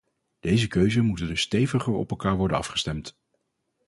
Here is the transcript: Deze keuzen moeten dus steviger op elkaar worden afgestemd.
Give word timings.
Deze 0.39 0.67
keuzen 0.67 1.05
moeten 1.05 1.27
dus 1.27 1.41
steviger 1.41 1.93
op 1.93 2.09
elkaar 2.09 2.35
worden 2.37 2.57
afgestemd. 2.57 3.17